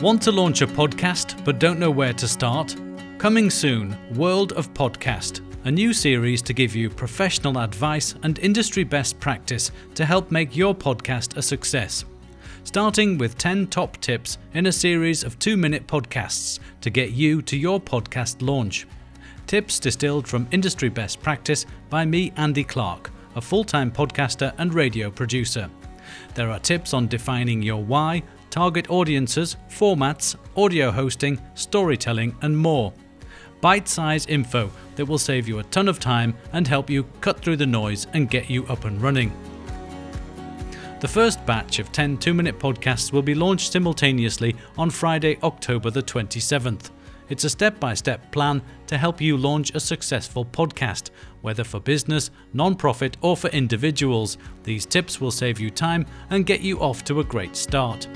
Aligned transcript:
Want 0.00 0.20
to 0.24 0.30
launch 0.32 0.60
a 0.60 0.66
podcast 0.66 1.42
but 1.42 1.58
don't 1.58 1.78
know 1.78 1.90
where 1.90 2.12
to 2.12 2.28
start? 2.28 2.76
Coming 3.16 3.48
soon, 3.48 3.96
World 4.14 4.52
of 4.52 4.74
Podcast, 4.74 5.40
a 5.64 5.70
new 5.70 5.94
series 5.94 6.42
to 6.42 6.52
give 6.52 6.76
you 6.76 6.90
professional 6.90 7.58
advice 7.58 8.14
and 8.22 8.38
industry 8.40 8.84
best 8.84 9.18
practice 9.18 9.72
to 9.94 10.04
help 10.04 10.30
make 10.30 10.54
your 10.54 10.74
podcast 10.74 11.38
a 11.38 11.42
success. 11.42 12.04
Starting 12.64 13.16
with 13.16 13.38
10 13.38 13.68
top 13.68 13.96
tips 14.02 14.36
in 14.52 14.66
a 14.66 14.72
series 14.72 15.24
of 15.24 15.38
two 15.38 15.56
minute 15.56 15.86
podcasts 15.86 16.58
to 16.82 16.90
get 16.90 17.12
you 17.12 17.40
to 17.40 17.56
your 17.56 17.80
podcast 17.80 18.46
launch. 18.46 18.86
Tips 19.46 19.80
distilled 19.80 20.28
from 20.28 20.46
industry 20.50 20.90
best 20.90 21.22
practice 21.22 21.64
by 21.88 22.04
me, 22.04 22.34
Andy 22.36 22.64
Clark, 22.64 23.10
a 23.34 23.40
full 23.40 23.64
time 23.64 23.90
podcaster 23.90 24.52
and 24.58 24.74
radio 24.74 25.10
producer. 25.10 25.70
There 26.34 26.50
are 26.50 26.58
tips 26.58 26.92
on 26.92 27.08
defining 27.08 27.62
your 27.62 27.82
why, 27.82 28.22
target 28.56 28.88
audiences, 28.88 29.54
formats, 29.68 30.34
audio 30.56 30.90
hosting, 30.90 31.38
storytelling, 31.54 32.34
and 32.40 32.56
more. 32.56 32.90
Bite 33.60 33.86
sized 33.86 34.30
info 34.30 34.70
that 34.94 35.04
will 35.04 35.18
save 35.18 35.46
you 35.46 35.58
a 35.58 35.64
ton 35.64 35.88
of 35.88 36.00
time 36.00 36.34
and 36.54 36.66
help 36.66 36.88
you 36.88 37.04
cut 37.20 37.38
through 37.40 37.56
the 37.56 37.66
noise 37.66 38.06
and 38.14 38.30
get 38.30 38.48
you 38.48 38.64
up 38.68 38.86
and 38.86 39.02
running. 39.02 39.30
The 41.00 41.08
first 41.08 41.44
batch 41.44 41.78
of 41.80 41.92
10 41.92 42.16
two 42.16 42.32
minute 42.32 42.58
podcasts 42.58 43.12
will 43.12 43.20
be 43.20 43.34
launched 43.34 43.72
simultaneously 43.72 44.56
on 44.78 44.88
Friday, 44.88 45.36
October 45.42 45.90
the 45.90 46.02
27th. 46.02 46.88
It's 47.28 47.44
a 47.44 47.50
step 47.50 47.78
by 47.78 47.92
step 47.92 48.32
plan 48.32 48.62
to 48.86 48.96
help 48.96 49.20
you 49.20 49.36
launch 49.36 49.74
a 49.74 49.80
successful 49.80 50.46
podcast, 50.46 51.10
whether 51.42 51.62
for 51.62 51.78
business, 51.78 52.30
non 52.54 52.74
profit, 52.74 53.18
or 53.20 53.36
for 53.36 53.48
individuals. 53.48 54.38
These 54.62 54.86
tips 54.86 55.20
will 55.20 55.30
save 55.30 55.60
you 55.60 55.70
time 55.70 56.06
and 56.30 56.46
get 56.46 56.62
you 56.62 56.80
off 56.80 57.04
to 57.04 57.20
a 57.20 57.24
great 57.24 57.54
start. 57.54 58.08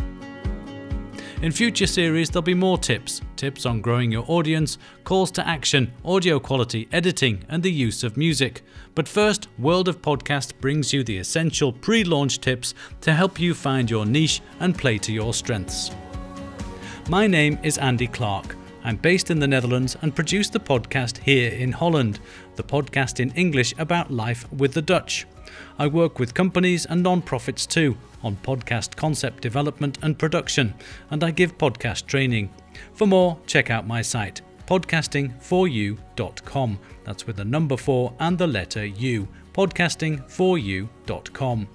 In 1.42 1.52
future 1.52 1.86
series, 1.86 2.28
there'll 2.28 2.42
be 2.42 2.52
more 2.52 2.76
tips 2.76 3.22
tips 3.36 3.64
on 3.64 3.80
growing 3.80 4.12
your 4.12 4.26
audience, 4.28 4.76
calls 5.04 5.30
to 5.30 5.48
action, 5.48 5.90
audio 6.04 6.38
quality, 6.38 6.86
editing, 6.92 7.42
and 7.48 7.62
the 7.62 7.72
use 7.72 8.04
of 8.04 8.18
music. 8.18 8.60
But 8.94 9.08
first, 9.08 9.48
World 9.58 9.88
of 9.88 10.02
Podcast 10.02 10.52
brings 10.60 10.92
you 10.92 11.02
the 11.02 11.16
essential 11.16 11.72
pre 11.72 12.04
launch 12.04 12.40
tips 12.40 12.74
to 13.00 13.14
help 13.14 13.40
you 13.40 13.54
find 13.54 13.90
your 13.90 14.04
niche 14.04 14.42
and 14.60 14.76
play 14.76 14.98
to 14.98 15.12
your 15.14 15.32
strengths. 15.32 15.90
My 17.08 17.26
name 17.26 17.58
is 17.62 17.78
Andy 17.78 18.06
Clark. 18.06 18.54
I'm 18.84 18.96
based 18.96 19.30
in 19.30 19.38
the 19.38 19.48
Netherlands 19.48 19.96
and 20.02 20.14
produce 20.14 20.50
the 20.50 20.60
podcast 20.60 21.16
here 21.16 21.52
in 21.52 21.72
Holland, 21.72 22.20
the 22.56 22.62
podcast 22.62 23.18
in 23.18 23.30
English 23.30 23.72
about 23.78 24.10
life 24.10 24.50
with 24.52 24.74
the 24.74 24.82
Dutch. 24.82 25.26
I 25.78 25.86
work 25.86 26.18
with 26.18 26.34
companies 26.34 26.86
and 26.86 27.02
non-profits 27.02 27.66
too 27.66 27.96
on 28.22 28.36
podcast 28.36 28.96
concept 28.96 29.42
development 29.42 29.98
and 30.02 30.18
production, 30.18 30.74
and 31.10 31.24
I 31.24 31.30
give 31.30 31.58
podcast 31.58 32.06
training. 32.06 32.50
For 32.94 33.06
more, 33.06 33.38
check 33.46 33.70
out 33.70 33.86
my 33.86 34.02
site 34.02 34.42
podcasting4u.com. 34.70 36.78
That's 37.04 37.26
with 37.26 37.36
the 37.36 37.44
number 37.44 37.76
4 37.76 38.14
and 38.20 38.38
the 38.38 38.46
letter 38.46 38.86
U. 38.86 39.28
podcasting4u.com. 39.52 41.68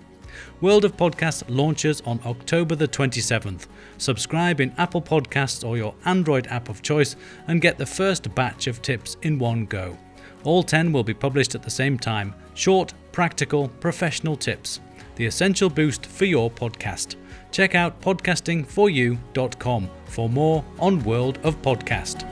World 0.62 0.86
of 0.86 0.96
Podcasts 0.96 1.44
launches 1.50 2.00
on 2.02 2.22
October 2.26 2.76
the 2.76 2.88
27th. 2.88 3.68
Subscribe 3.98 4.62
in 4.62 4.74
Apple 4.78 5.02
Podcasts 5.02 5.68
or 5.68 5.76
your 5.78 5.94
Android 6.06 6.48
app 6.48 6.70
of 6.70 6.82
choice 6.82 7.18
and 7.48 7.62
get 7.62 7.78
the 7.78 7.86
first 7.86 8.34
batch 8.34 8.68
of 8.68 8.82
tips 8.82 9.18
in 9.24 9.38
one 9.40 9.66
go. 9.66 9.98
All 10.46 10.64
10 10.64 10.94
will 10.94 11.04
be 11.04 11.14
published 11.14 11.54
at 11.56 11.64
the 11.64 11.70
same 11.70 12.00
time. 12.00 12.34
Short, 12.54 12.94
practical, 13.16 13.70
professional 13.80 14.36
tips. 14.36 14.82
The 15.16 15.26
essential 15.26 15.70
boost 15.70 16.06
for 16.06 16.26
your 16.26 16.52
podcast. 16.52 17.16
Check 17.50 17.74
out 17.74 18.02
podcasting4u.com 18.02 19.90
for 20.06 20.28
more 20.30 20.66
on 20.80 21.02
World 21.06 21.40
of 21.44 21.60
Podcast. 21.62 22.26